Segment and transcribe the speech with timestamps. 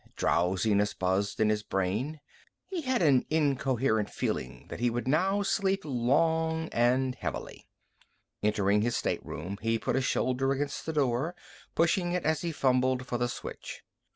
[0.15, 2.21] Drowsiness buzzed in his brain.
[2.65, 7.67] He had an incoherent feeling that he would now sleep long and heavily.
[8.41, 11.35] Entering his stateroom, he put a shoulder against the door,
[11.75, 13.83] pushing it to as he fumbled for the switch.